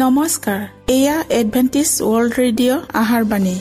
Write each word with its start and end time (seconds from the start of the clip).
নমস্কাৰ 0.00 0.60
এয়া 0.96 1.16
Adventist 1.40 1.90
world 2.10 2.32
radio 2.40 2.80
আহাৰ 3.02 3.22
বাণী। 3.30 3.56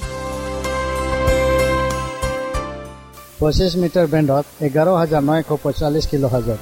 পঁচিছ 3.40 3.72
মিটাৰ 3.82 4.08
বেণ্ডত 4.14 4.46
এঘাৰ 4.68 4.88
হাজাৰ 5.02 5.22
নশ 5.30 5.48
পঁয়তাল্লিছ 5.64 6.06
কিলো 6.12 6.28
হাজাৰ 6.36 6.60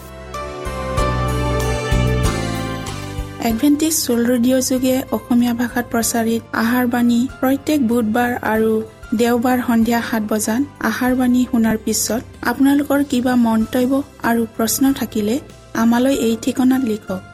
এডভেণ্টিছ 3.49 3.95
ৱৰ্ল্ড 4.05 4.27
ৰেডিঅ' 4.31 4.65
যোগে 4.69 4.95
অসমীয়া 5.17 5.53
ভাষাত 5.61 5.85
প্ৰচাৰিত 5.93 6.41
আহাৰ 6.63 6.85
বাণী 6.93 7.19
প্ৰত্যেক 7.39 7.79
বুধবাৰ 7.91 8.31
আৰু 8.53 8.71
দেওবাৰ 9.21 9.57
সন্ধিয়া 9.67 9.99
সাত 10.09 10.23
বজাত 10.31 10.61
আহাৰ 10.89 11.13
বাণী 11.19 11.41
শুনাৰ 11.51 11.77
পিছত 11.85 12.21
আপোনালোকৰ 12.51 12.99
কিবা 13.11 13.33
মন্তব্য 13.47 13.91
আৰু 14.29 14.41
প্ৰশ্ন 14.55 14.83
থাকিলে 14.99 15.35
আমালৈ 15.83 16.15
এই 16.27 16.35
ঠিকনাত 16.43 16.83
লিখক। 16.91 17.21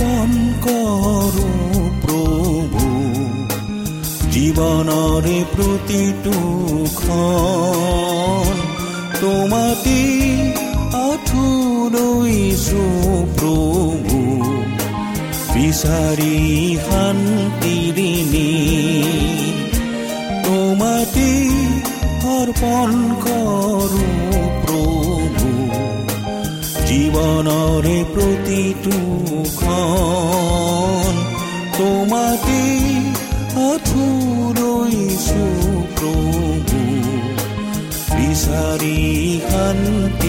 অৰ্পণ 0.00 0.30
কৰো 0.64 1.48
প্ৰভু 2.02 2.84
জীৱনৰে 4.34 5.34
প্ৰতিটো 5.50 6.36
খন 6.94 8.62
তোমাটি 9.16 10.00
আঠুলৈছো 11.00 12.86
প্ৰভু 13.36 14.22
বিচাৰি 15.52 16.34
শান্তিৰিণী 16.86 18.48
তোমাটি 20.46 21.30
অৰ্পণ 22.32 22.90
কৰো 23.24 24.29
জীৱনৰে 26.90 27.98
প্ৰতিটো 28.12 28.96
খন 29.58 31.14
তোমাতে 31.76 32.62
আঠুলৈছো 33.66 35.44
প্ৰভু 35.96 36.80
বিচাৰি 38.10 38.98
শান্তিৰে 39.46 40.19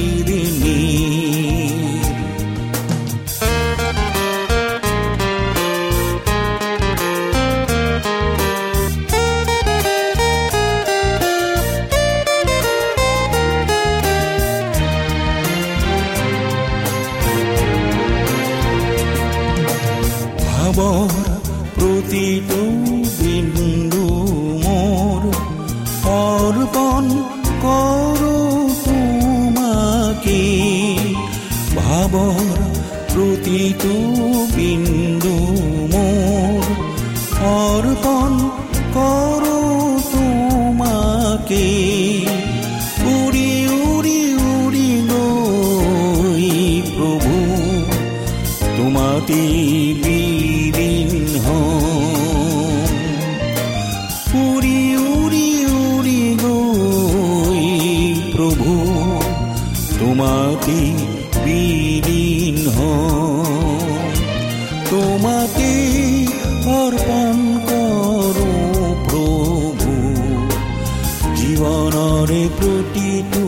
প্ৰতিটো 72.61 73.45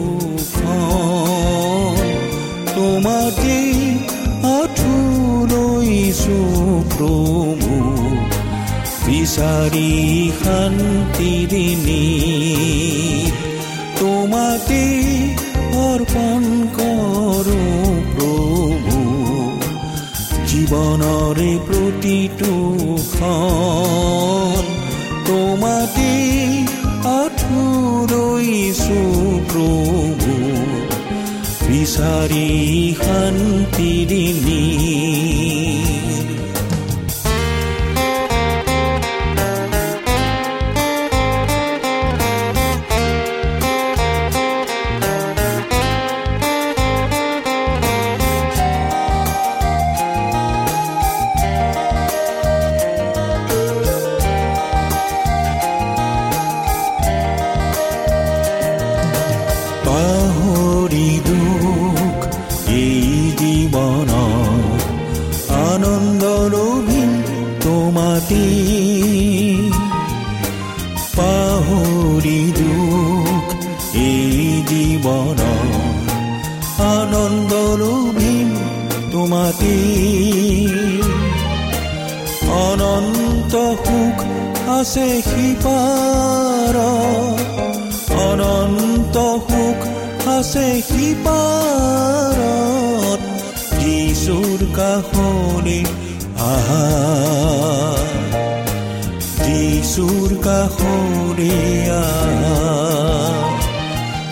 খন 0.54 1.98
তোমাতে 2.70 3.58
আঠুলৈছো 4.54 6.38
প্ৰভু 6.94 7.74
বিচাৰি 9.06 9.92
শান্তিৰিণী 10.42 12.04
বিচাৰি 32.24 32.96
শান্তিৰিণী 33.00 34.24
পাহৰি 34.52 34.73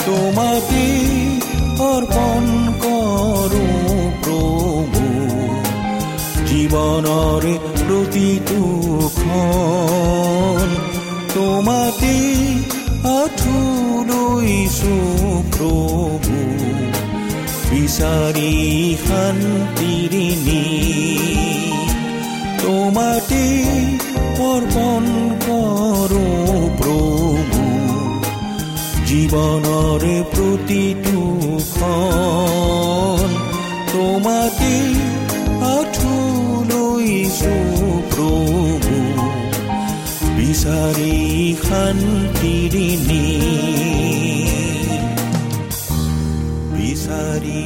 তোমাকে 0.06 0.86
অৰ্পণ 1.86 2.44
কৰো 2.84 3.66
প্ৰভু 4.24 5.06
জীৱনৰে 6.50 7.54
প্ৰতিটো 7.82 8.62
খন 9.18 10.70
তোমাকে 11.34 12.16
আঠুলৈছো 13.14 14.96
প্ৰভু 15.54 16.38
বিচাৰি 17.72 18.52
শান্তিৰিণী 19.04 20.64
তোমাতে 22.62 23.44
অৰ্পণ 24.48 25.04
প্ৰভু 25.46 26.22
জীৱনৰে 29.32 30.16
প্ৰতিটো 30.32 31.20
খন 31.76 33.30
তোমাতে 33.92 34.74
আঠুলৈছো 35.76 37.54
প্ৰভু 38.12 38.98
বিচাৰি 40.38 41.16
শান্তিৰিণী 41.64 43.24
বিচাৰি 46.76 47.64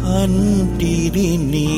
শান্তিৰিণী 0.00 1.68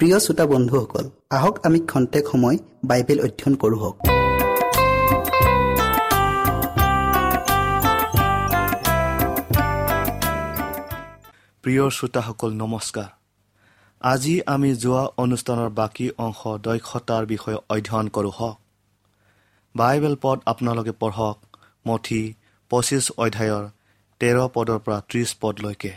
প্ৰিয় 0.00 0.16
শ্ৰোতা 0.24 0.44
বন্ধুসকল 0.52 1.04
আহক 1.36 1.54
আমি 1.66 1.78
খন্তেক 1.90 2.24
সময় 2.32 2.56
বাইবেল 2.88 3.18
অধ্যয়ন 3.26 3.54
কৰোঁ 3.62 3.80
হওক। 3.82 3.96
প্ৰিয় 11.64 11.90
শ্ৰোতাসকল 11.90 12.52
নমস্কাৰ। 12.52 13.08
আজি 14.00 14.40
আমি 14.46 14.74
যোৱা 14.74 15.04
অনুষ্ঠানৰ 15.16 15.68
বাকী 15.68 16.10
অংশ 16.18 16.40
দক্ষতাৰ 16.46 17.26
বিষয়ে 17.26 17.56
অধ্যয়ন 17.68 18.08
কৰোঁ 18.08 18.30
হওক। 18.30 18.58
বাইবেল 19.76 20.16
পদ 20.22 20.40
আপোনালোকে 20.46 20.90
পঢ়ক 20.90 21.38
মঠি 21.86 22.34
পঁচিছ 22.70 23.10
অধ্যায়ৰ 23.10 23.68
তেৰ 24.20 24.48
পদৰ 24.54 24.78
পৰা 24.78 25.00
ত্ৰিছ 25.08 25.36
পদলৈকে। 25.40 25.92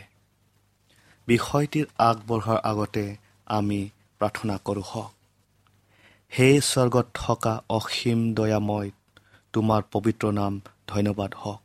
বিষয়টিৰ 1.28 1.86
আগবঢ়াৰ 1.98 2.58
আগতে 2.64 3.16
আমি 3.46 3.90
প্ৰাৰ্থনা 4.20 4.58
কৰোঁ 4.66 4.84
হওক। 4.86 5.12
সেই 6.32 6.62
স্বৰ্গত 6.62 7.08
থকা 7.14 7.62
অসীম 7.70 8.34
দয়াময় 8.34 8.92
তোমাৰ 9.54 9.82
পবিত্ৰ 9.92 10.32
নাম 10.32 10.62
ধন্যবাদ 10.88 11.34
হওক। 11.36 11.62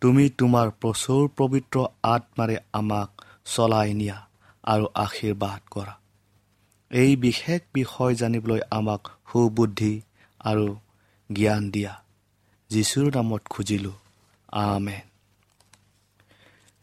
তুমি 0.00 0.30
তোমাৰ 0.38 0.70
প্ৰচুৰ 0.80 1.28
পবিত্ৰ 1.36 1.86
আত্মাৰে 2.02 2.56
আমাক 2.72 3.24
চলাই 3.44 3.94
নিয়া 3.94 4.28
আৰু 4.64 4.86
আশীৰ্বাদ 4.94 5.60
কৰা। 5.70 5.98
এই 6.90 7.16
বিশেষ 7.16 7.60
বিষয় 7.74 8.14
জানিবলৈ 8.14 8.60
আমাক 8.70 9.08
সুবুদ্ধি 9.32 10.00
আৰু 10.40 10.76
জ্ঞান 11.32 11.70
দিয়া। 11.70 12.02
যীশুৰ 12.70 13.14
নামত 13.14 13.42
খুজিলোঁ। 13.50 13.92
আমেন। 14.52 15.00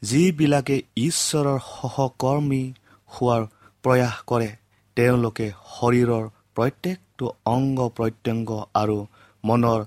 যিবিলাকে 0.01 0.81
ঈশ্বৰৰ 0.95 1.59
সহকৰ্মী 1.59 2.73
হোৱাৰ 3.07 3.45
প্ৰয়াস 3.83 4.23
কৰে 4.27 4.55
তেওঁলোকে 4.95 5.51
শৰীৰৰ 5.79 6.29
প্ৰত্যেকটো 6.55 7.31
অংগ 7.45 7.89
প্ৰত্যংগ 7.89 8.65
আৰু 8.73 9.07
মনৰ 9.43 9.79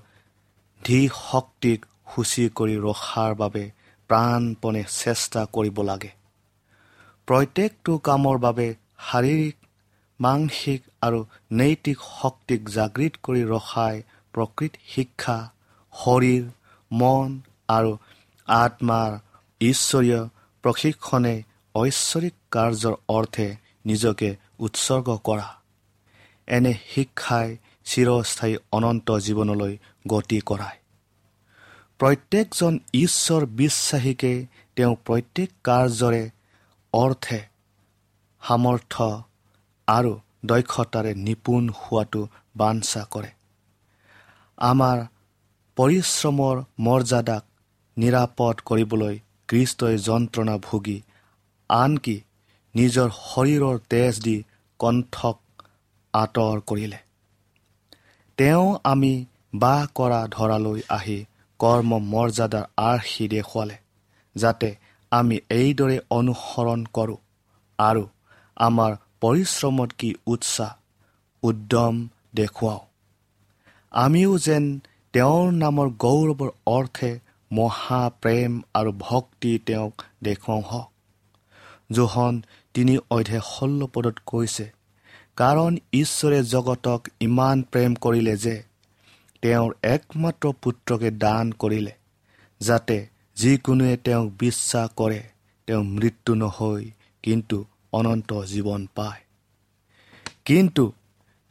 ধী 0.81 1.01
শক্তিক 1.29 1.79
সূচী 2.11 2.45
কৰি 2.49 2.75
ৰখাৰ 2.77 3.31
বাবে 3.35 3.63
প্ৰাণপণে 4.09 4.83
চেষ্টা 4.89 5.41
কৰিব 5.53 5.77
লাগে। 5.81 6.11
প্ৰত্যেকটো 7.27 7.97
কামৰ 7.97 8.37
বাবে 8.37 8.67
শাৰীৰিক 9.07 9.55
মানসিক 10.19 10.81
আৰু 11.01 11.19
নৈতিক 11.51 11.97
শক্তিক 12.21 12.61
জাগৃত 12.69 13.13
কৰি 13.23 13.41
ৰখাই 13.43 13.95
প্ৰকৃত 14.33 14.73
শিক্ষা 14.87 15.37
শৰীৰ 15.93 16.43
মন 16.91 17.29
আৰু 17.67 17.91
আত্মাৰ 18.47 19.11
ঈশ্বৰীয় 19.61 20.21
প্ৰশিক্ষণে 20.63 21.35
ঐশ্বৰিক 21.75 22.35
কাৰ্যৰ 22.51 22.95
অৰ্থে 23.07 23.47
নিজকে 23.85 24.29
উৎসৰ্গ 24.59 25.07
কৰা। 25.23 25.49
এনে 26.47 26.73
শিক্ষাই 26.89 27.57
চিৰস্থায়ী 27.91 28.55
অনন্ত 28.71 29.07
জীৱনলৈ 29.25 29.73
গতি 30.07 30.39
কৰায়। 30.49 30.77
প্ৰত্যেকজন 31.99 32.73
ঈশ্বৰ 32.93 33.41
বিশ্বাসীকে 33.61 34.33
তেওঁ 34.77 34.95
প্ৰত্যেক 35.05 35.49
কাৰ্যৰে 35.63 36.23
অৰ্থে 36.93 37.39
সামৰ্থ 38.41 38.93
আৰু 39.87 40.13
দক্ষতাৰে 40.45 41.11
নিপুণ 41.25 41.63
হোৱাটো 41.79 42.21
বাঞ্ছা 42.55 43.03
কৰে। 43.11 43.31
আমাৰ 44.57 44.97
পৰিশ্ৰমৰ 45.77 46.55
মৰ্যাদাক 46.79 47.43
নিৰাপদ 47.97 48.55
কৰিবলৈ 48.69 49.15
কৃষ্টই 49.47 49.95
যন্ত্ৰণা 50.07 50.55
ভুগি 50.57 50.97
আনকি 51.69 52.17
নিজৰ 52.75 53.09
শৰীৰৰ 53.21 53.77
তেজ 53.89 54.13
দি 54.25 54.37
কণ্ঠক 54.79 55.37
আঁতৰ 56.13 56.57
কৰিলে। 56.69 56.99
তেওঁ 58.41 58.79
আমি 58.83 59.25
বাস 59.55 59.87
কৰা 59.95 60.27
ধৰালৈ 60.27 60.81
আহি 60.89 61.25
কৰ্ম 61.59 61.99
মৰ্যাদাৰ 62.03 62.65
আৰ্হি 62.77 63.27
দেখুৱালে 63.27 63.77
যাতে 64.35 64.75
আমি 65.11 65.37
এইদৰে 65.49 65.99
অনুসৰণ 66.09 66.85
কৰোঁ 66.93 67.17
আৰু 67.79 68.07
আমাৰ 68.57 68.91
পৰিশ্ৰমত 69.21 69.91
কি 69.97 70.13
উৎসাহ 70.27 70.71
উদ্যম 71.43 72.07
দেখুৱাওঁ। 72.35 72.79
আমিও 73.91 74.37
যেন 74.37 74.79
তেওঁৰ 75.13 75.51
নামৰ 75.53 75.87
গৌৰৱৰ 75.89 76.51
অৰ্থে 76.67 77.19
মহাপ্ৰেম 77.51 78.61
আৰু 78.73 78.91
ভক্তি 78.99 79.59
তেওঁক 79.65 79.93
দেখুৱাওঁ 80.23 80.61
হওক। 80.61 80.89
জোহন 81.91 82.41
তিনি 82.73 82.97
অধ্যায় 83.11 83.41
ষোল্ল 83.41 83.87
পদত 83.87 84.17
কৈছে 84.25 84.71
কাৰণ 85.41 85.77
ঈশ্বৰে 85.93 86.43
জগতক 86.43 87.07
ইমান 87.21 87.61
প্ৰেম 87.61 87.93
কৰিলে 87.95 88.37
যে 88.37 88.63
তেওঁৰ 89.41 89.71
একমাত্ৰ 89.83 90.51
পুত্ৰকে 90.61 91.11
দান 91.11 91.51
কৰিলে 91.51 91.91
যাতে 92.61 93.07
যিকোনোৱে 93.35 93.97
তেওঁক 93.97 94.31
বিশ্বাস 94.39 94.89
কৰে 94.95 95.21
তেওঁ 95.67 95.83
মৃত্যু 95.83 96.35
নহৈ 96.35 96.91
কিন্তু 97.23 97.65
অনন্ত 97.93 98.33
জীৱন 98.33 98.87
পায়। 98.95 99.21
কিন্তু 100.45 100.93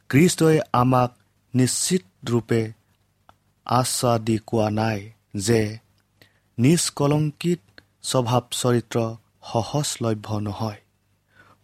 কৃষ্টই 0.09 0.59
আমাক 0.73 1.11
নিশ্চিত 1.55 2.03
ৰূপে 2.29 2.71
আশ্বাস 3.65 4.21
দি 4.21 4.37
কোৱা 4.47 4.69
নাই 4.69 5.11
যে 5.35 5.77
নিষ্কলংকিত 6.59 7.59
স্বভাৱ 8.03 8.41
চৰিত্ৰ 8.51 8.97
সহজলভ্য 9.43 10.39
নহয়। 10.39 10.79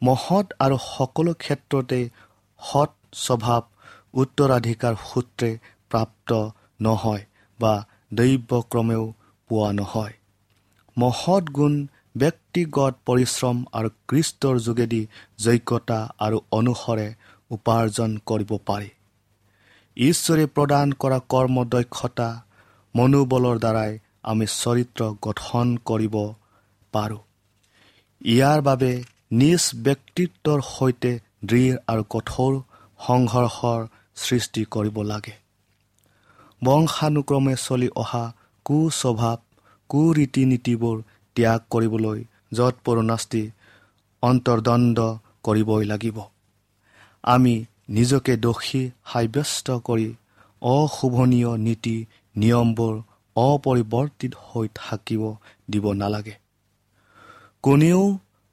মহৎ 0.01 0.47
আৰু 0.59 0.77
সকলো 0.77 1.33
ক্ষেত্ৰতে 1.33 2.09
সৎ 2.59 2.91
স্বভাৱ 3.13 3.61
উত্তৰাধিকাৰ 4.13 4.95
সূত্ৰে 5.09 5.59
প্ৰাপ্ত 5.89 6.29
নহয় 6.81 7.23
বা 7.59 7.73
দৈৱক্ৰমেও 8.13 9.13
পোৱা 9.49 9.71
নহয়। 9.71 10.13
মহৎ 10.97 11.43
গুণ 11.43 11.87
ব্যক্তিগত 12.17 12.93
পৰিশ্ৰম 13.05 13.57
আৰু 13.73 13.89
কৃষ্টৰ 14.07 14.55
যোগেদি 14.59 15.01
যোগ্যতা 15.39 15.99
আৰু 16.19 16.37
অনুসৰে 16.51 17.07
উপাৰ্জন 17.51 18.17
কৰিব 18.25 18.57
পাৰি। 18.65 18.89
ঈশ্বৰে 19.97 20.45
প্ৰদান 20.45 20.93
কৰা 20.93 21.19
কৰ্মদক্ষতা 21.29 22.29
মনোবলৰ 22.95 23.57
দ্বাৰাই 23.59 23.99
আমি 24.23 24.45
চৰিত্ৰ 24.45 25.01
গঠন 25.21 25.77
কৰিব 25.85 26.15
পাৰোঁ। 26.91 27.21
ইয়াৰ 28.21 28.61
বাবে 28.61 29.03
নিজ 29.31 29.63
ব্যক্তিত্বৰ 29.75 30.61
সৈতে 30.61 31.11
দৃঢ় 31.45 31.77
আৰু 31.87 32.03
কঠোৰ 32.09 32.53
সংঘৰ্ষৰ 32.99 33.81
সৃষ্টি 34.15 34.61
কৰিব 34.65 34.97
লাগে। 35.01 35.33
বংশানুক্ৰমে 36.63 37.55
চলি 37.55 37.89
অহা 37.95 38.33
কুস্বভাৱ 38.65 39.37
কুৰীতি 39.89 40.45
নীতিবোৰ 40.45 40.97
ত্যাগ 41.35 41.59
কৰিবলৈ 41.69 42.19
য'ত 42.53 42.75
পৰুণাস্তি 42.85 43.43
অন্তৰ্দণ্ড 44.23 44.97
কৰিবই 45.43 45.83
লাগিব। 45.85 46.17
আমি 47.23 47.65
নিজকে 47.89 48.33
দোষী 48.37 48.83
সাব্যস্ত 49.05 49.67
কৰি 49.79 50.09
অশোভনীয় 50.61 51.51
নীতি 51.57 51.97
নিয়মবোৰ 52.35 52.93
অপৰিৱৰ্তিত 53.35 54.33
হৈ 54.47 54.67
থাকিব 54.75 55.23
দিব 55.71 55.85
নালাগে। 55.93 56.35
কোনেও 57.63 58.01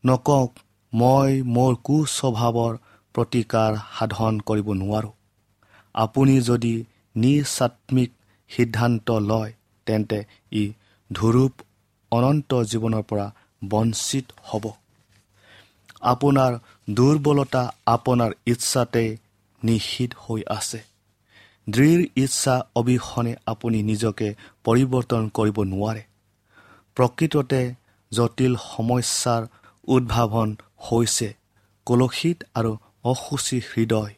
নকওক 0.05 0.51
মই 0.95 1.43
মোৰ 1.55 1.73
কুস্বভাৱৰ 1.85 2.73
প্ৰতিকাৰ 3.15 3.73
সাধন 3.99 4.41
কৰিব 4.41 4.69
নোৱাৰোঁ। 4.73 5.13
আপুনি 5.95 6.41
যদি 6.41 6.85
নিচাত্মিক 7.17 8.11
সিদ্ধান্ত 8.51 9.11
লয় 9.11 9.53
তেন্তে 9.87 10.19
ই 10.53 10.63
ধুৰূপ 11.11 11.53
অনন্ত 12.13 12.51
জীৱনৰ 12.63 13.03
পৰা 13.03 13.27
বঞ্চিত 13.69 14.27
হ'ব। 14.45 14.65
আপোনাৰ 16.03 16.53
দুৰ্বলতা 16.91 17.63
আপোনাৰ 17.87 18.31
ইচ্ছাতে 18.47 19.05
নিষিদ্ধ 19.63 20.15
হৈ 20.25 20.43
আছে। 20.49 20.81
দৃঢ় 21.69 22.07
ইচ্ছা 22.17 22.55
অবিহনে 22.75 23.35
আপুনি 23.47 23.83
নিজকে 23.83 24.29
পৰিৱৰ্তন 24.65 25.23
কৰিব 25.29 25.57
নোৱাৰে। 25.65 26.03
প্ৰকৃততে 26.97 27.61
জটিল 28.13 28.53
সমস্যাৰ 28.57 29.43
উদ্ভাৱন 29.89 30.57
হৈছে। 30.77 31.35
কলসিত 31.87 32.45
আৰু 32.55 32.77
অসুচী 33.05 33.61
হৃদয় 33.61 34.15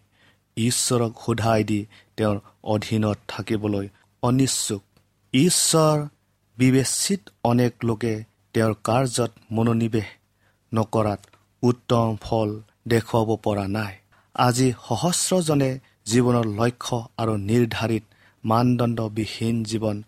ঈশ্বৰক 0.56 1.12
সোধাই 1.26 1.64
দি 1.64 1.86
তেওঁৰ 2.16 2.40
অধীনত 2.64 3.18
থাকিবলৈ 3.28 3.88
অনিচ্ছুক। 4.22 4.82
ঈশ্বৰ 5.34 6.08
বিবেচিত 6.58 7.20
অনেক 7.44 7.72
লোকে 7.84 8.24
তেওঁৰ 8.52 8.74
কাৰ্যত 8.84 9.32
মনোনিৱেশ 9.52 10.06
নকৰাত 10.74 11.20
উত্তম 11.62 12.16
ফল 12.20 12.60
দেখুৱাব 12.88 13.36
পৰা 13.36 13.68
নাই। 13.68 13.94
আজি 14.34 14.72
সহস্ৰজনে 14.88 15.78
জীৱনৰ 16.06 16.44
লক্ষ্য 16.44 17.08
আৰু 17.18 17.36
নিৰ্ধাৰিত 17.36 18.04
মানদণ্ডবিহীন 18.44 19.64
জীৱন 19.64 20.02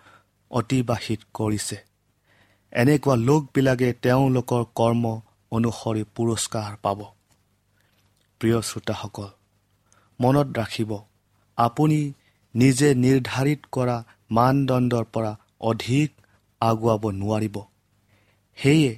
অতিবাহিত 0.51 1.21
কৰিছে। 1.35 1.77
এনেকুৱা 2.73 3.17
লোকবিলাকে 3.17 3.93
তেওঁলোকৰ 3.93 4.65
কৰ্ম 4.75 5.21
অনুসৰি 5.53 6.03
পুৰস্কাৰ 6.17 6.77
পাব। 6.83 6.99
প্ৰিয় 8.41 8.59
শ্ৰোতাসকল 8.63 9.29
মনত 10.21 10.49
ৰাখিব 10.59 10.91
আপুনি 11.59 12.13
নিজে 12.55 12.89
নিৰ্ধাৰিত 12.95 13.61
কৰা 13.73 13.97
মানদণ্ডৰ 14.31 15.05
পৰা 15.05 15.33
অধিক 15.61 16.09
আগুৱাব 16.61 17.03
নোৱাৰিব। 17.11 17.57
সেয়ে 18.59 18.93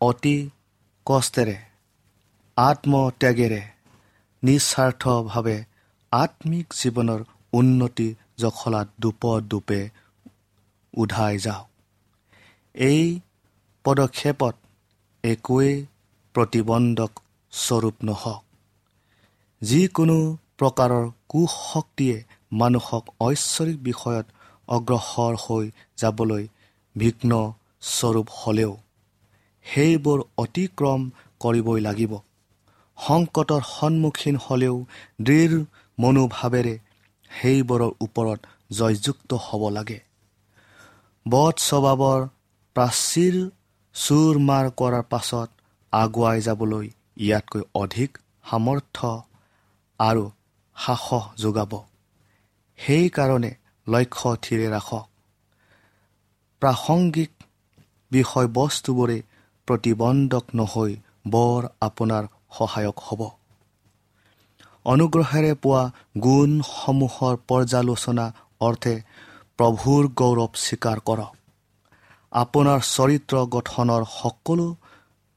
অতি 0.00 0.36
কষ্টেৰে 1.06 1.58
আত্মত্যাগেৰে 2.56 3.62
নিস্বাৰ্থভাৱে 4.42 5.64
আত্মিক 6.12 6.66
জীৱনৰ 6.74 7.20
উন্নতি 7.52 8.08
জখলাত 8.38 8.88
দোপে 9.00 9.82
উধাই 10.94 11.38
যাওক। 11.38 11.68
এই 12.74 13.20
পদক্ষেপত 13.84 14.54
একোৱেই 15.24 15.86
প্ৰতিবন্ধক 16.34 17.12
স্বৰূপ 17.52 17.96
নহওক। 18.02 18.42
যিকোনো 19.62 20.16
প্ৰকাৰৰ 20.58 21.04
কুশক্তিয়ে 21.28 22.16
মানুহক 22.52 23.04
ঐশ্বৰিক 23.20 23.78
বিষয়ত 23.82 24.26
অগ্ৰসৰ 24.68 25.34
হৈ 25.44 25.70
যাবলৈ 25.96 26.44
বিঘ্ন 26.96 27.32
স্বৰূপ 27.82 28.28
হ'লেও 28.30 28.72
সেইবোৰ 29.66 30.18
অতিক্ৰম 30.38 31.00
কৰিবই 31.40 31.80
লাগিব। 31.80 32.12
সংকটৰ 32.98 33.62
সন্মুখীন 33.68 34.36
হ'লেও 34.36 34.76
দৃঢ় 35.20 35.64
মনোভাৱেৰে 35.98 36.74
সেইবোৰৰ 37.30 37.92
ওপৰত 38.00 38.40
জয়যুক্ত 38.72 39.30
হ'ব 39.34 39.62
লাগে। 39.68 40.00
বধ 41.26 41.56
স্বভাৱৰ 41.68 42.20
প্ৰাচীৰ 42.76 43.36
চুৰ 43.94 44.38
মাৰ 44.38 44.66
কৰাৰ 44.70 45.04
পাছত 45.12 45.48
আগুৱাই 45.92 46.40
যাবলৈ 46.40 46.86
ইয়াতকৈ 47.16 47.62
অধিক 47.74 48.10
সামৰ্থ্য 48.50 49.10
আৰু 50.00 50.24
সাহস 50.76 51.24
যোগাব। 51.42 51.72
সেইকাৰণে 52.78 53.50
লক্ষ্য 53.86 54.30
থিৰে 54.44 54.66
ৰাখক 54.70 55.06
প্ৰাসংগিক 56.62 57.32
বিষয়বস্তুবোৰে 58.10 59.18
প্ৰতিবন্ধক 59.68 60.44
নহৈ 60.54 60.92
বৰ 61.26 61.68
আপোনাৰ 61.80 62.24
সহায়ক 62.58 62.98
হ'ব। 63.06 63.20
অনুগ্ৰহেৰে 64.84 65.52
পোৱা 65.54 65.82
গুণসমূহৰ 66.20 67.34
পৰ্যালোচনা 67.48 68.26
অৰ্থে 68.60 68.94
প্ৰভুৰ 69.58 70.02
গৌৰৱ 70.20 70.52
স্বীকাৰ 70.64 70.98
কৰক। 71.08 71.39
আপোনাৰ 72.32 72.80
চৰিত্ৰ 72.80 73.36
গঠনৰ 73.36 74.04
সকলো 74.04 74.76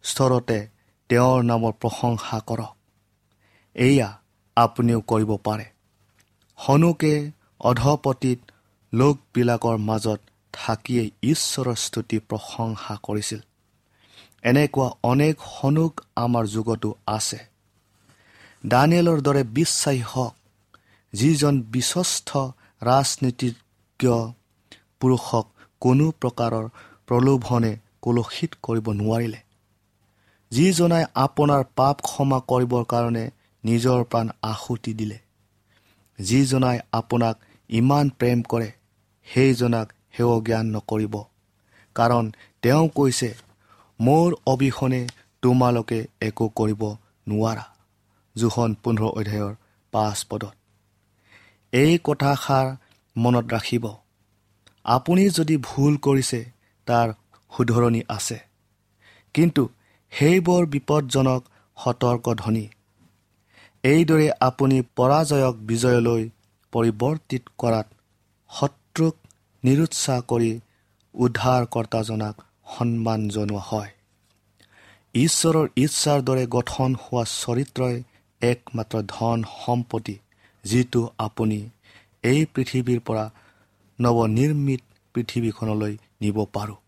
স্তৰতে 0.03 0.67
তেওঁৰ 1.09 1.43
নামৰ 1.43 1.71
প্ৰশংসা 1.71 2.39
কৰক। 2.39 2.75
এয়া 3.75 4.19
আপুনিও 4.55 5.01
কৰিব 5.01 5.37
পাৰে। 5.37 5.65
হনুকে 6.55 7.31
অধপতিত 7.59 8.39
লোকবিলাকৰ 8.93 9.77
মাজত 9.77 10.19
থাকিয়েই 10.53 11.11
ঈশ্বৰৰ 11.23 11.75
স্তুতি 11.75 12.19
প্ৰশংসা 12.19 12.97
কৰিছিল। 13.03 13.39
এনেকুৱা 14.43 14.89
অনেক 15.03 15.35
হনুক 15.39 16.01
আমাৰ 16.15 16.45
যুগতো 16.47 16.93
আছে। 17.07 17.39
দানিয়েলৰ 18.65 19.21
দৰে 19.21 19.43
বিশ্বাসী 19.43 20.01
হওক 20.01 20.35
যিজন 21.13 21.61
বিশ্বস্ত 21.61 22.29
ৰাজনীতিজ্ঞ 22.83 24.31
পুৰুষক 24.99 25.47
কোনো 25.83 26.05
প্ৰকাৰৰ 26.21 26.65
প্ৰলোভনে 27.07 27.71
কলুষিত 28.01 28.51
কৰিব 28.65 28.85
নোৱাৰিলে। 28.99 29.39
যিজনাই 30.51 31.03
আপোনাৰ 31.15 31.61
পাপ 31.75 31.95
ক্ষমা 32.07 32.39
কৰিবৰ 32.51 32.83
কাৰণে 32.85 33.23
নিজৰ 33.63 33.99
প্ৰাণ 34.03 34.27
আহুতি 34.43 34.93
দিলে। 34.93 35.17
যিজনাই 36.19 36.77
আপোনাক 36.91 37.35
ইমান 37.69 38.05
প্ৰেম 38.19 38.39
কৰে 38.51 38.69
সেইজনাক 39.27 39.87
সেৱ 40.17 40.31
জ্ঞান 40.45 40.65
নকৰিব। 40.75 41.15
কাৰণ 41.95 42.23
তেওঁ 42.61 42.85
কৈছে 42.89 43.29
মোৰ 43.99 44.29
অবিহনে 44.45 45.01
তোমালোকে 45.43 45.99
একো 46.21 46.45
কৰিব 46.59 46.81
নোৱাৰা। 47.27 47.65
জোখন 48.35 48.69
পোন্ধৰ 48.83 49.09
অধ্যায়ৰ 49.19 49.53
পাঁচ 49.93 50.19
পদত। 50.29 50.55
এই 51.73 51.93
কথাষাৰ 52.03 52.67
মনত 53.15 53.45
ৰাখিব। 53.53 53.85
আপুনি 54.85 55.23
যদি 55.29 55.55
ভুল 55.57 55.93
কৰিছে 55.97 56.39
তাৰ 56.87 57.07
শুধৰণি 57.51 58.01
আছে। 58.07 58.37
কিন্তু 59.35 59.63
সেইবোৰ 60.11 60.63
বিপদজনক 60.65 61.41
সতৰ্ক 61.77 62.25
ধ্বনি 62.35 62.65
এইদৰে 63.83 64.27
আপুনি 64.39 64.77
পৰাজয়ক 64.95 65.55
বিজয়লৈ 65.69 66.23
পৰিৱৰ্তিত 66.73 67.43
কৰাত 67.57 67.87
শত্ৰুক 68.49 69.15
নিৰুৎসাহ 69.63 70.19
কৰি 70.27 70.51
উদ্ধাৰকৰ্তাজনাক 71.15 72.35
সন্মান 72.77 73.21
জনোৱা 73.29 73.63
হয়। 73.69 73.91
ঈশ্বৰৰ 75.15 75.67
ইচ্ছাৰ 75.75 76.19
দৰে 76.21 76.45
গঠন 76.47 76.89
হোৱা 77.01 77.23
চৰিত্ৰই 77.33 77.95
একমাত্ৰ 78.41 79.01
ধন 79.07 79.43
সম্পত্তি 79.57 80.15
যিটো 80.63 81.01
আপুনি 81.17 81.59
এই 82.23 82.41
পৃথিৱীৰ 82.53 82.99
পৰা 82.99 83.25
নৱনিৰ্মিত 84.03 84.83
পৃথিৱীখনলৈ 85.15 85.93
নিব 86.21 86.37
পাৰোঁ। 86.53 86.79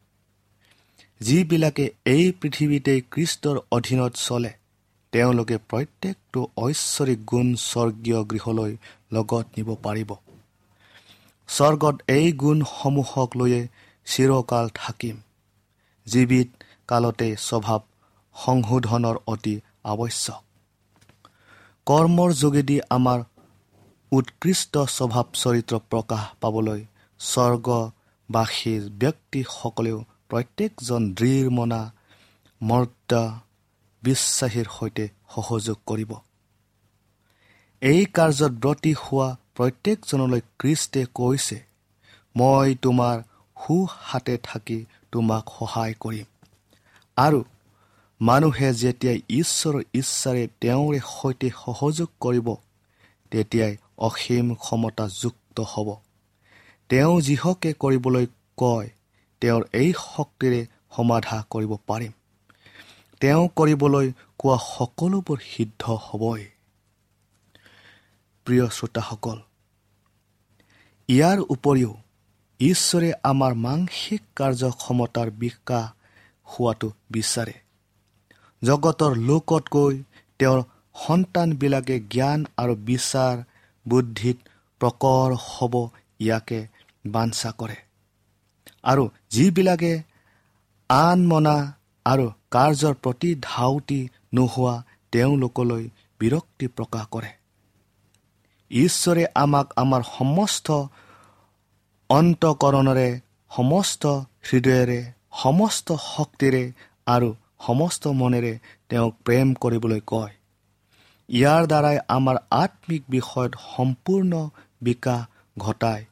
যিবিলাকে 1.21 1.85
এই 2.05 2.25
পৃথিৱীতেই 2.41 2.99
কৃষ্টৰ 3.11 3.57
অধীনত 3.71 4.13
চলে 4.19 4.51
তেওঁলোকে 5.13 5.57
প্ৰত্যেকটো 5.69 6.39
ঐশ্বৰিক 6.57 7.19
গুণ 7.25 7.47
স্বৰ্গীয় 7.63 8.19
গৃহলৈ 8.23 8.71
লগত 9.13 9.45
নিব 9.57 9.69
পাৰিব। 9.83 10.09
স্বৰ্গত 11.49 11.95
এই 12.07 12.27
গুণসমূহক 12.31 13.29
লৈয়ে 13.37 13.61
চিৰকাল 14.07 14.65
থাকিম। 14.75 15.15
জীৱিত 16.07 16.49
কালতে 16.87 17.27
স্বভাৱ 17.39 17.81
সংশোধনৰ 18.35 19.17
অতি 19.27 19.55
আৱশ্যক। 19.83 20.41
কৰ্মৰ 21.87 22.29
যোগেদি 22.33 22.77
আমাৰ 22.89 23.19
উৎকৃষ্ট 24.11 24.73
স্বভাৱ 24.89 25.25
চৰিত্ৰ 25.41 25.75
প্ৰকাশ 25.89 26.23
পাবলৈ 26.41 26.81
স্বৰ্গবাসীৰ 27.19 28.81
ব্যক্তিসকলেও 29.01 29.99
প্ৰত্যেকজন 30.29 31.01
দৃঢ়মনা 31.13 31.81
মৰ্দা 32.61 33.23
বিশ্বাসীৰ 34.03 34.67
সৈতে 34.77 35.05
সহযোগ 35.35 35.77
কৰিব। 35.85 36.11
এই 37.81 38.05
কাৰ্যত 38.15 38.53
ব্ৰতী 38.63 38.93
হোৱা 38.93 39.27
প্ৰত্যেকজনলৈ 39.55 40.41
কৃষ্টে 40.59 41.01
কৈছে 41.13 41.57
মই 42.35 42.75
তোমাৰ 42.81 43.15
সুহাতে 43.57 44.35
থাকি 44.43 44.79
তোমাক 45.11 45.43
সহায় 45.59 45.93
কৰিম। 45.99 46.27
আৰু 47.17 47.39
মানুহে 48.21 48.69
যেতিয়াই 48.73 49.19
ঈশ্বৰৰ 49.39 49.81
ইচ্ছাৰে 49.93 50.43
তেওঁৰে 50.61 50.99
সৈতে 51.09 51.49
সহযোগ 51.63 52.09
কৰিব 52.21 52.47
তেতিয়াই 53.31 53.73
অসীম 53.97 54.47
ক্ষমতাযুক্ত 54.55 55.57
হ'ব। 55.61 55.89
তেওঁ 56.89 57.21
যিহকে 57.21 57.71
কৰিবলৈ 57.73 58.25
কয় 58.57 58.89
তেওঁৰ 59.41 59.63
এই 59.73 59.89
শক্তিৰে 59.99 60.61
সমাধা 60.95 61.37
কৰিব 61.49 61.71
পাৰিম। 61.87 62.11
তেওঁ 63.21 63.47
কৰিবলৈ 63.55 64.11
কোৱা 64.39 64.57
সকলোবোৰ 64.65 65.39
সিদ্ধ 65.51 65.83
হ'বই। 66.01 66.43
প্ৰিয় 68.47 68.65
শ্ৰোতাসকল 68.69 69.37
ইয়াৰ 71.09 71.39
উপৰিও 71.49 71.91
ঈশ্বৰে 72.59 73.09
আমাৰ 73.23 73.53
মানসিক 73.53 74.21
কাৰ্যক্ষমতাৰ 74.35 75.29
বিকাশ 75.29 75.85
হোৱাটো 76.47 76.89
বিচাৰে। 77.11 77.55
জগতৰ 78.61 79.11
লোকতকৈ 79.15 79.95
তেওঁৰ 80.39 80.59
সন্তানবিলাকে 80.95 81.99
জ্ঞান 82.11 82.45
আৰু 82.57 82.73
বিচাৰ 82.75 83.35
বুদ্ধিত 83.85 84.37
প্ৰকৰ 84.81 85.29
হ'ব 85.43 85.73
ইয়াকে 86.19 86.59
বাঞ্ছা 87.05 87.51
কৰে। 87.51 87.75
আৰু 88.83 89.09
যিবিলাকে 89.29 90.03
আন 90.89 91.27
মনা 91.27 91.73
আৰু 92.05 92.31
কাৰ্যৰ 92.51 92.93
প্ৰতি 92.93 93.35
ধাউতি 93.41 94.09
নোহোৱা 94.33 94.83
তেওঁলোকলৈ 95.11 95.89
বিৰক্তি 96.19 96.67
প্ৰকাশ 96.67 97.05
কৰে। 97.11 97.31
ঈশ্বৰে 98.71 99.25
আমাক 99.35 99.67
আমাৰ 99.75 100.01
সমস্ত 100.17 100.67
অন্তকৰণেৰে 102.09 103.09
সমস্ত 103.51 104.05
হৃদয়েৰে 104.51 105.11
সমস্ত 105.43 105.87
শক্তিৰে 106.15 106.71
আৰু 107.07 107.35
সমস্ত 107.67 108.07
মনেৰে 108.07 108.59
তেওঁক 108.89 109.13
প্ৰেম 109.25 109.53
কৰিবলৈ 109.53 110.01
কয়। 110.07 110.33
ইয়াৰ 111.29 111.67
দ্বাৰাই 111.67 111.97
আমাৰ 112.07 112.35
আত্মিক 112.51 113.03
বিষয়ত 113.09 113.53
সম্পূৰ্ণ 113.75 114.49
বিকাশ 114.81 115.25
ঘটাই 115.59 116.05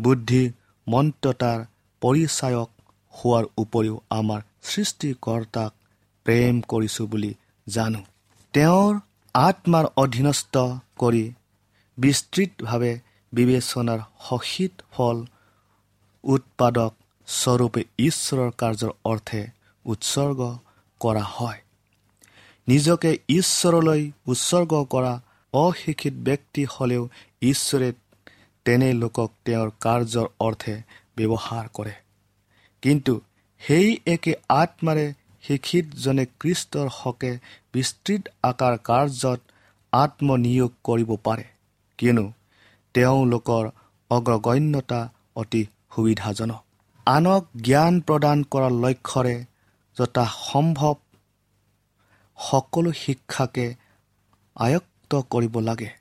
বুদ্ধি 0.00 0.42
মন্ত্ৰতাৰ 0.86 1.58
পৰিচায়ক 2.02 2.70
হোৱাৰ 3.14 3.44
উপৰিও 3.56 3.96
আমাৰ 4.10 4.40
সৃষ্টিকৰ্তাক 4.62 5.72
প্ৰেম 6.26 6.54
কৰিছোঁ 6.68 7.06
বুলি 7.06 7.32
জানো। 7.66 8.00
তেওঁৰ 8.54 8.92
আত্মাৰ 9.34 9.86
অধীনস্থ 9.96 10.54
কৰি 10.98 11.24
বিস্তৃতভাৱে 11.98 12.92
বিবেচনাৰ 13.32 14.00
সহিত 14.28 14.72
ফল 14.92 15.16
উৎপাদক 16.24 16.92
স্বৰূপে 17.28 17.82
ঈশ্বৰৰ 17.98 18.50
কাৰ্যৰ 18.58 18.92
অৰ্থে 19.04 19.42
উৎসৰ্গ 19.84 20.40
কৰা 21.00 21.24
হয়। 21.36 21.60
নিজকে 22.68 23.10
ঈশ্বৰলৈ 23.28 24.02
উৎসৰ্গ 24.26 24.72
কৰা 24.90 25.12
অশিক্ষিত 25.52 26.14
ব্যক্তি 26.18 26.62
হ'লেও 26.64 27.02
ঈশ্বৰে 27.42 27.88
তেনে 28.68 28.88
লোকক 28.92 29.30
তেওঁৰ 29.44 29.70
কাৰ্যৰ 29.80 30.26
অৰ্থে 30.40 30.74
ব্যৱহাৰ 31.16 31.68
কৰে। 31.74 31.92
কিন্তু 32.82 33.14
সেই 33.60 33.88
একে 34.06 34.32
আত্মাৰে 34.48 35.04
শিক্ষিতজনে 35.44 36.24
খ্ৰীষ্টৰ 36.40 36.88
হকে 36.92 37.30
বিস্তৃত 37.72 38.22
আকাৰ 38.42 38.74
কাৰ্যত 38.84 39.40
আত্মনিয়োগ 39.92 40.72
কৰিব 40.84 41.10
পাৰে 41.24 41.44
কিয়নো 41.98 42.24
তেওঁলোকৰ 42.94 43.64
অগ্ৰগণ্যতা 44.10 45.00
অতি 45.36 45.62
সুবিধাজনক। 45.94 46.62
আনক 47.06 47.42
জ্ঞান 47.62 48.00
প্ৰদান 48.00 48.38
কৰাৰ 48.52 48.74
লক্ষ্যৰে 48.84 49.36
যথা 49.96 50.24
সম্ভৱ 50.40 50.94
সকলো 52.38 52.92
শিক্ষাকে 52.92 53.66
আয়ত্ত 54.56 55.22
কৰিব 55.30 55.58
লাগে। 55.60 55.97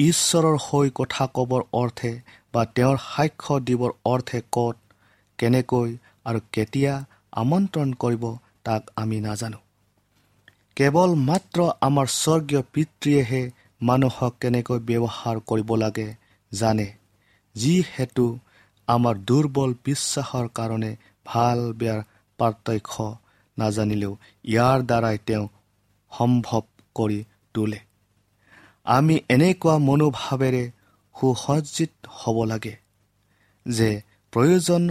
ঈশ্বৰৰ 0.00 0.56
হৈ 0.64 0.90
কথা 0.94 1.24
ক'বৰ 1.36 1.62
অৰ্থে 1.72 2.10
বা 2.52 2.62
তেওঁৰ 2.74 2.98
সাক্ষ্য 3.06 3.56
দিবৰ 3.60 3.92
অৰ্থে 4.04 4.40
ক'ত 4.52 4.76
কেনেকৈ 5.38 5.90
আৰু 6.26 6.40
কেতিয়া 6.52 6.92
আমন্ত্ৰণ 7.32 7.88
কৰিব 8.02 8.24
তাক 8.64 8.82
আমি 8.96 9.18
নাজানো। 9.20 9.60
কেৱল 10.76 11.10
মাত্ৰ 11.24 11.58
আমাৰ 11.80 12.06
স্বৰ্গীয় 12.14 12.62
পিতৃয়েহে 12.72 13.42
মানুহক 13.80 14.38
কেনেকৈ 14.40 14.78
ব্যৱহাৰ 14.88 15.36
কৰিব 15.46 15.70
লাগে 15.76 16.08
জানে 16.52 16.88
যিহেতু 17.56 18.26
আমাৰ 18.88 19.14
দুৰ্বল 19.28 19.70
বিশ্বাসৰ 19.84 20.46
কাৰণে 20.54 20.92
ভাল 21.26 21.58
বেয়াৰ 21.80 22.00
পাৰ্থক্য 22.38 22.94
নাজানিলেও 23.56 24.12
ইয়াৰ 24.44 24.78
দ্বাৰাই 24.82 25.16
তেওঁ 25.26 25.46
সম্ভৱ 26.12 26.62
কৰি 26.96 27.20
তোলে। 27.54 27.80
আমি 28.86 29.16
এনেকুৱা 29.28 29.74
মনোভাৱেৰে 29.78 30.64
সুসজ্জিত 31.14 31.92
হ'ব 32.10 32.36
লাগে 32.44 32.74
যে 33.66 33.90
প্ৰয়োজন 34.32 34.82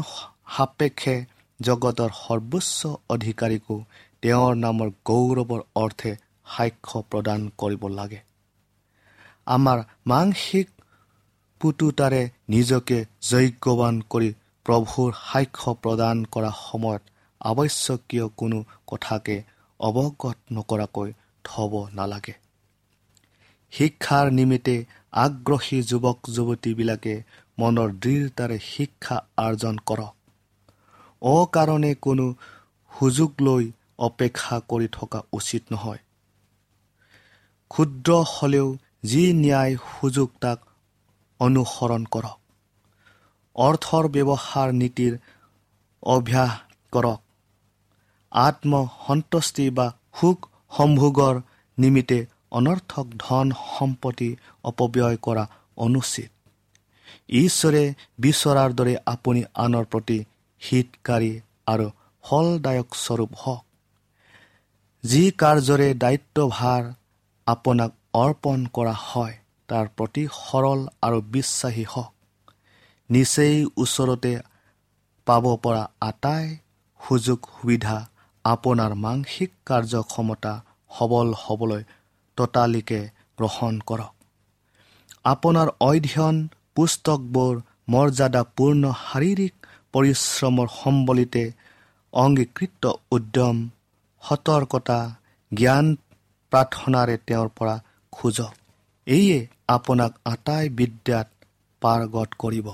সাপেক্ষে 0.55 1.15
জগতৰ 1.59 2.11
সৰ্বোচ্চ 2.15 2.79
অধিকাৰীকো 3.09 3.75
তেওঁৰ 4.21 4.53
নামৰ 4.55 4.89
গৌৰৱৰ 5.05 5.61
অৰ্থে 5.75 6.11
সাক্ষ্য 6.55 7.01
প্ৰদান 7.11 7.49
কৰিব 7.57 7.83
লাগে। 7.89 8.19
আমাৰ 9.47 9.79
মানসিক 10.05 10.67
পুতুতাৰে 11.61 12.21
নিজকে 12.49 12.97
যজ্ঞৱান 13.29 13.95
কৰি 14.09 14.29
প্ৰভুৰ 14.65 15.09
সাক্ষ্য 15.23 15.71
প্ৰদান 15.83 16.17
কৰা 16.31 16.51
সময়ত 16.59 17.03
আৱশ্যকীয় 17.41 18.27
কোনো 18.37 18.57
কথাকে 18.87 19.35
অৱগত 19.79 20.37
নকৰাকৈ 20.53 21.09
থ'ব 21.45 21.73
নালাগে। 21.93 22.33
শিক্ষাৰ 23.71 24.31
নিমিত্তে 24.31 24.85
আগ্ৰহী 25.11 25.81
যুৱক 25.81 26.17
যুৱতীবিলাকে 26.29 27.23
মনৰ 27.59 27.89
দৃঢ়তাৰে 27.93 28.57
শিক্ষা 28.63 29.17
আৰ্জন 29.37 29.75
কৰক। 29.85 30.13
অকাৰণে 31.21 31.95
কোনো 31.95 32.25
সুযোগ 32.91 33.31
লৈ 33.41 33.71
অপেক্ষা 33.99 34.59
কৰি 34.67 34.87
থকা 34.91 35.19
উচিত 35.33 35.63
নহয়। 35.71 36.01
ক্ষুদ্ৰ 37.71 38.23
হ'লেও 38.27 38.67
যি 39.03 39.33
ন্যায় 39.33 39.77
সুযোগ 39.77 40.29
তাক 40.41 40.59
অনুসৰণ 41.39 42.05
কৰক। 42.05 42.37
অৰ্থৰ 43.55 44.03
ব্যৱহাৰ 44.07 44.69
নীতিৰ 44.73 45.13
অভ্যাস 46.03 46.51
কৰক। 46.91 47.19
আত্মসন্তুষ্টি 48.31 49.69
বা 49.69 49.87
সুখ 50.21 50.47
সম্ভোগৰ 50.77 51.35
নিমিত্তে 51.77 52.19
অনৰ্থক 52.51 53.05
ধন 53.17 53.51
সম্পত্তি 53.77 54.29
অপব্যয় 54.63 55.17
কৰা 55.21 55.43
অনুচিত। 55.77 56.29
ঈশ্বৰে 57.29 57.83
বিচৰাৰ 58.19 58.69
দৰে 58.73 58.95
আপুনি 59.05 59.43
আনৰ 59.55 59.85
প্ৰতি 59.85 60.17
হিতকাৰী 60.61 61.31
আৰু 61.67 61.87
ফলদায়ক 62.23 62.89
স্বৰূপ 62.95 63.31
হওক। 63.35 63.63
যি 65.03 65.31
কাৰ্যৰে 65.31 65.93
দায়িত্বভাৰ 65.93 66.83
আপোনাক 67.47 67.91
অৰ্পণ 68.13 68.65
কৰা 68.73 68.95
হয় 68.99 69.35
তাৰ 69.69 69.85
প্ৰতি 69.97 70.23
সৰল 70.33 70.79
আৰু 71.01 71.21
বিশ্বাসী 71.21 71.83
হওক। 71.83 72.13
নিচেই 73.09 73.65
ওচৰতে 73.77 74.39
পাব 75.25 75.45
পৰা 75.55 75.83
আটাই 76.01 76.57
সুযোগ 76.99 77.39
সুবিধা 77.45 77.97
আপোনাৰ 78.45 78.91
মানসিক 78.95 79.51
কাৰ্যক্ষমতা 79.65 80.53
সবল 80.97 81.33
হ'বলৈ 81.37 81.83
ততালিকে 82.39 82.99
গ্ৰহণ 83.37 83.79
কৰক। 83.89 84.13
আপোনাৰ 85.25 85.67
অধ্যয়ন 85.81 86.37
পুস্তকবোৰ 86.75 87.53
মৰ্যাদাপূৰ্ণ 87.93 88.83
শাৰীৰিক 89.03 89.53
পৰিশ্ৰমৰ 89.93 90.67
সম্বলিতে 90.73 91.43
অংগীকৃত 92.13 92.83
উদ্যম 93.11 93.57
সতৰ্কতা 94.23 94.99
জ্ঞান 95.51 95.85
প্ৰাৰ্থনাৰে 96.51 97.15
তেওঁৰ 97.27 97.49
পৰা 97.57 97.75
খোজক। 98.13 98.53
এইয়ে 99.07 99.39
আপোনাক 99.67 100.11
আটাই 100.25 100.65
বিদ্যাত 100.79 101.27
পাৰ্গত 101.81 102.29
কৰিব। 102.39 102.67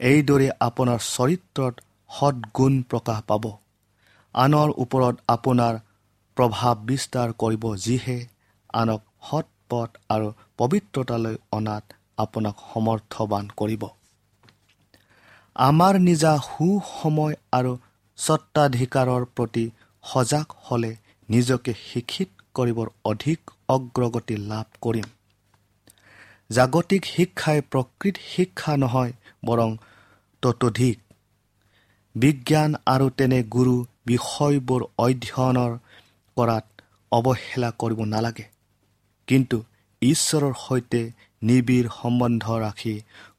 এইদৰে 0.00 0.48
আপোনাৰ 0.60 0.98
চৰিত্ৰত 1.06 1.74
সৎগুণ 2.10 2.74
প্ৰকাশ 2.90 3.20
পাব। 3.28 3.44
আনৰ 4.34 4.68
ওপৰত 4.76 5.14
আপোনাৰ 5.28 5.74
প্ৰভাৱ 6.36 6.76
বিস্তাৰ 6.88 7.28
কৰিব 7.38 7.64
যিহে 7.84 8.18
আনক 8.74 9.02
সৎ 9.30 9.46
পথ 9.68 9.90
আৰু 10.08 10.28
পবিত্ৰতালৈ 10.58 11.36
অনাত 11.52 11.84
আপোনাক 12.16 12.56
সমৰ্থবান 12.72 13.48
কৰিব। 13.56 13.82
আমাৰ 15.56 15.94
নিজা 15.98 16.32
সুসময় 16.38 17.34
আৰু 17.52 17.72
স্বত্বাধিকাৰৰ 18.18 19.24
প্ৰতি 19.36 19.64
সজাগ 20.04 20.46
হ'লে 20.64 20.92
নিজকে 21.28 21.72
শিক্ষিত 21.82 22.30
কৰিবৰ 22.54 22.88
অধিক 23.04 23.40
অগ্ৰগতি 23.68 24.36
লাভ 24.46 24.66
কৰিম। 24.82 25.06
জাগতিক 26.50 27.02
শিক্ষাই 27.06 27.60
প্ৰকৃত 27.70 28.16
শিক্ষা 28.26 28.76
নহয় 28.76 29.12
বৰং 29.46 29.70
ততোধিক। 30.42 30.98
বিজ্ঞান 32.14 32.74
আৰু 32.86 33.06
তেনে 33.10 33.38
গুৰু 33.48 33.74
বিষয়বোৰ 34.06 34.82
অধ্যয়নৰ 34.98 35.72
কৰাত 36.36 36.64
অৱহেলা 37.12 37.70
কৰিব 37.78 38.00
নালাগে। 38.06 38.46
কিন্তু 39.28 39.58
ঈশ্বৰৰ 40.02 40.54
সৈতে 40.66 41.02
নিবিড় 41.42 41.88
সম্বন্ধ 42.00 42.44
ৰাখি 42.64 42.94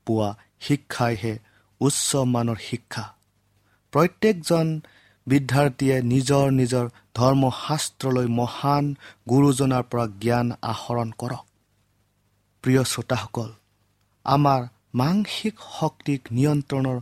পোৱা 0.05 0.29
শিক্ষাইহে 0.65 1.33
উচ্চ 1.81 2.09
মানৰ 2.33 2.59
শিক্ষা। 2.69 3.05
প্ৰত্যেকজন 3.93 4.67
বিদ্যাৰ্থীয়ে 5.27 5.97
নিজৰ 6.13 6.45
নিজৰ 6.59 6.85
ধৰ্মশাস্ত্ৰলৈ 7.15 8.27
মহান 8.39 8.85
গুৰুজনাৰ 9.29 9.83
পৰা 9.91 10.05
জ্ঞান 10.23 10.47
আহৰণ 10.73 11.09
কৰক। 11.21 11.45
প্ৰিয় 12.63 12.83
শ্ৰোতাসকল 12.83 13.49
আমাৰ 14.25 14.61
মানসিক 15.01 15.55
শক্তিক 15.79 16.21
নিয়ন্ত্ৰণৰ 16.31 16.97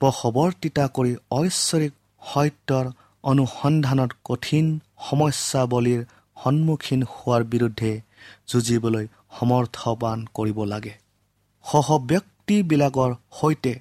বশৱৰ্তিতা 0.00 0.84
কৰি 0.96 1.12
ঐশ্বৰিক 1.30 1.92
সত্যৰ 2.22 2.86
অনুসন্ধানত 3.24 4.10
কঠিন 4.24 4.66
সমস্যাৱলীৰ 5.08 6.02
সন্মুখীন 6.42 7.00
হোৱাৰ 7.12 7.42
বিৰুদ্ধে 7.44 7.92
যুঁজিবলৈ 8.48 9.06
সমৰ্থবান 9.36 10.18
কৰিব 10.34 10.58
লাগে। 10.64 10.94
সহ 11.64 11.86
ব্যক্তিবিলাকৰ 12.10 13.10
সৈতে 13.40 13.72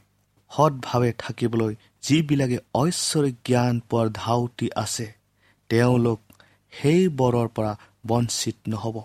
সৎভাৱে 0.51 1.11
থাকিবলৈ 1.19 1.73
যিবিলাকে 2.03 2.57
ঐশ্বৰিক 2.75 3.35
জ্ঞান 3.45 3.75
পোৱাৰ 3.89 4.07
ধাউতি 4.15 4.67
আছে 4.75 5.07
তেওঁলোক 5.69 6.19
সেই 6.73 7.01
বৰৰ 7.19 7.47
পৰা 7.55 7.73
বঞ্চিত 8.07 8.57
নহ'ব। 8.67 8.97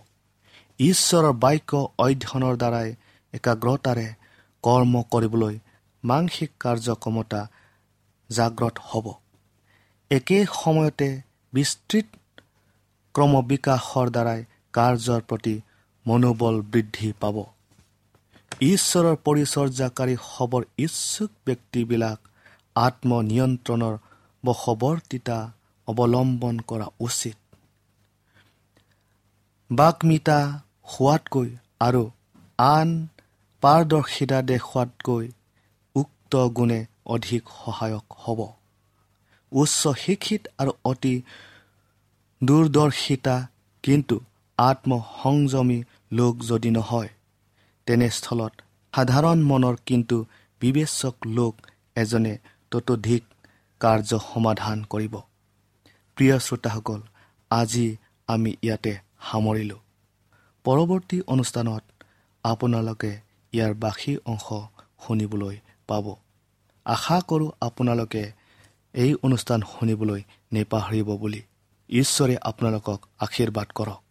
ঈশ্বৰৰ 0.80 1.32
বাক্য 1.44 1.72
অধ্যয়নৰ 1.98 2.54
দ্বাৰাই 2.56 2.88
একাগ্ৰতাৰে 3.32 4.08
কৰ্ম 4.64 4.94
কৰিবলৈ 5.12 5.54
মানসিক 6.04 6.50
কাৰ্যক্ষমতা 6.60 7.40
জাগ্ৰত 8.30 8.76
হ'ব। 8.88 9.06
একে 10.10 10.38
সময়তে 10.54 11.08
বিস্তৃত 11.52 12.06
ক্ৰমবিকাশৰ 13.14 14.08
দ্বাৰাই 14.10 14.40
কাৰ্যৰ 14.74 15.20
প্ৰতি 15.28 15.54
মনোবল 16.06 16.56
বৃদ্ধি 16.72 17.10
পাব। 17.20 17.36
ঈশ্বৰৰ 18.62 19.16
পৰিচৰ্যাকাৰী 19.24 20.14
হ'বৰ 20.24 20.62
ইচ্ছুক 20.78 21.30
ব্যক্তিবিলাক 21.46 22.18
আত্মনিয়ন্ত্ৰণৰ 22.76 23.94
বশৱৰ্তিতা 24.44 25.38
অৱলম্বন 25.88 26.56
কৰা 26.68 26.86
উচিত। 27.00 27.36
বাকমিতা 29.70 30.38
হোৱাতকৈ 30.88 31.48
আৰু 31.80 32.02
আন 32.58 32.88
পাৰদৰ্শিতা 33.62 34.38
দেখুৱাতকৈ 34.42 35.24
উক্ত 35.94 36.32
গুণে 36.48 36.80
অধিক 37.06 37.42
সহায়ক 37.56 38.06
হ'ব। 38.18 38.40
উচ্চ 39.52 39.82
শিক্ষিত 39.98 40.42
আৰু 40.58 40.72
অতি 40.84 41.14
দূৰদৰ্শিতা 42.40 43.36
কিন্তু 43.84 44.16
আত্মসংযমী 44.58 45.82
লোক 46.12 46.34
যদি 46.40 46.70
নহয় 46.70 47.08
তেনেস্থলত 47.86 48.52
সাধাৰণ 48.94 49.38
মনৰ 49.42 49.76
কিন্তু 49.86 50.16
বিবেচক 50.60 51.14
লোক 51.26 51.54
এজনে 51.96 52.38
ততোধিক 52.70 53.22
কাৰ্য 53.80 54.18
সমাধান 54.34 54.84
কৰিব। 54.84 55.14
প্ৰিয় 56.16 56.38
শ্ৰোতাসকল 56.38 57.00
আজি 57.50 57.96
আমি 58.28 58.54
ইয়াতে 58.62 58.98
সামৰিলোঁ। 59.30 59.78
পৰৱৰ্তী 60.64 61.20
অনুষ্ঠানত 61.26 61.84
আপোনালোকে 62.44 63.20
ইয়াৰ 63.52 63.74
বাকী 63.74 64.16
অংশ 64.26 64.46
শুনিবলৈ 65.06 65.56
পাব। 65.86 66.16
আশা 66.84 67.20
কৰোঁ 67.20 67.50
আপোনালোকে 67.60 68.32
এই 68.94 69.14
অনুষ্ঠান 69.22 69.60
শুনিবলৈ 69.60 70.22
নেপাহৰিব 70.52 71.16
বুলি। 71.16 71.42
ঈশ্বৰে 71.90 72.36
আপোনালোকক 72.42 73.00
আশীৰ্বাদ 73.18 73.68
কৰক। 73.74 74.07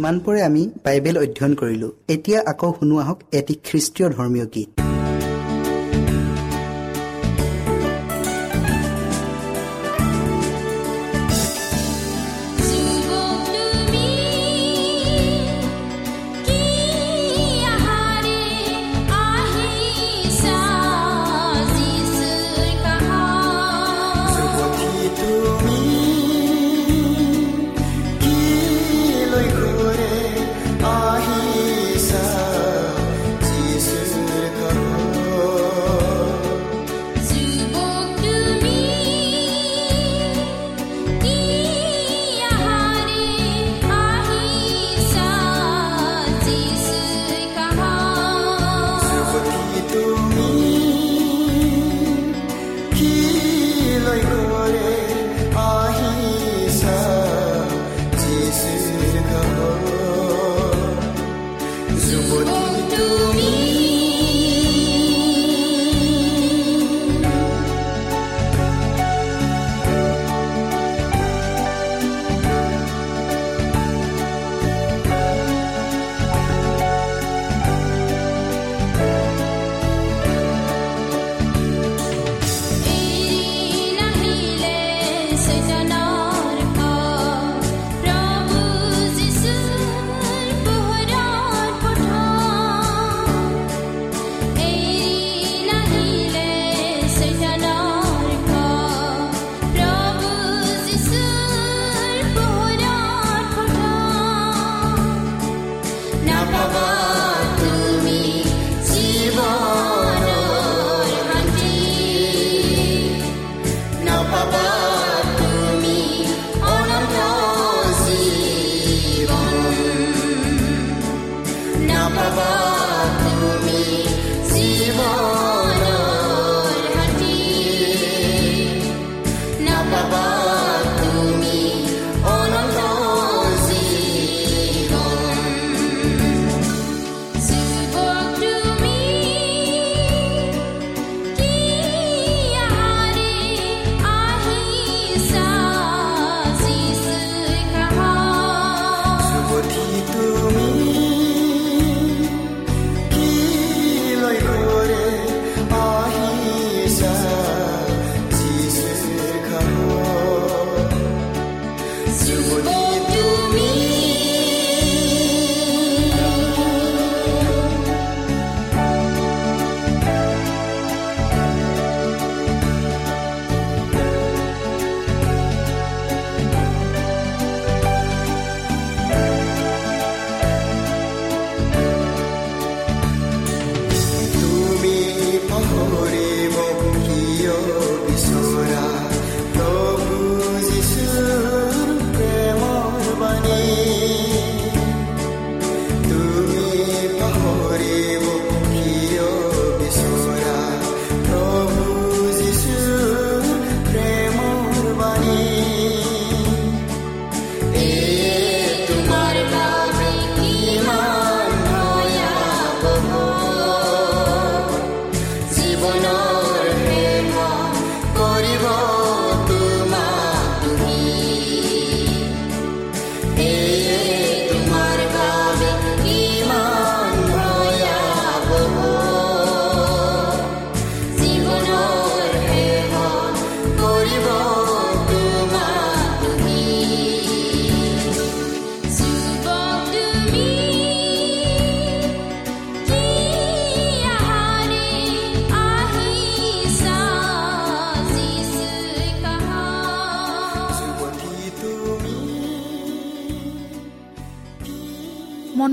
ইমানপৰে 0.00 0.40
আমি 0.42 0.62
বাইবেল 0.84 1.16
অধ্যয়ন 1.18 1.52
কৰিলো। 1.54 1.88
এতিয়া 2.08 2.38
আকৌ 2.46 2.70
শুনো 2.78 2.94
আহক 2.98 3.18
এটি 3.32 3.54
খ্ৰীষ্টীয় 3.66 4.08
ধৰ্মীয় 4.08 4.46
গীত। 4.54 4.89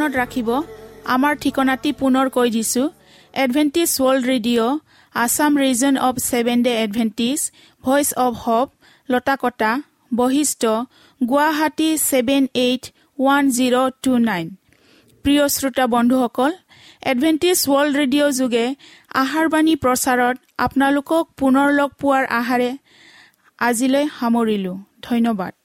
মনত 0.08 0.18
ৰাখিব 0.18 0.50
আমাৰ 1.14 1.34
ঠিকনাটি 1.44 1.92
পুনৰ 2.02 2.28
কৈ 2.36 2.50
দিছোঁ। 2.52 2.86
Adventist 3.44 3.90
world 3.98 4.24
radio 4.32 4.80
Assam 5.16 5.52
region 5.64 5.94
of 6.08 6.16
seven 6.28 6.64
day 6.68 6.74
Adventist 6.84 7.40
voice 7.84 8.14
of 8.26 8.34
hope 8.44 8.68
Latakata 9.10 9.72
Basistha 10.12 10.64
Guwahati 11.22 11.90
seven 12.04 12.48
eight 12.64 12.84
one 13.20 13.52
zero 13.58 13.78
two 14.04 14.12
nine 14.30 14.46
প্ৰিয় 15.26 15.44
শ্ৰোতা 15.56 15.86
বন্ধুসকল 15.96 16.52
এডভেণ্টিজ 17.12 17.58
ৱৰ্ল্ড 17.68 17.94
ৰেডিঅ' 18.02 18.34
যোগে 18.40 18.66
আহাৰবাণী 19.24 19.74
প্ৰচাৰত 19.84 20.36
আপোনালোকক 20.66 21.24
পুনৰ 21.40 21.78
লগ 21.80 21.90
পোৱাৰ 22.02 22.24
আহাৰে 22.40 22.72
আজিলৈ 23.60 24.04
সামৰিলোঁ। 24.18 24.78
ধন্যবাদ। 25.04 25.57